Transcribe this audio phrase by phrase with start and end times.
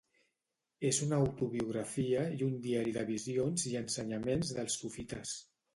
[0.89, 5.41] És una autobiografia i un diari de visions i ensenyaments dels sufites.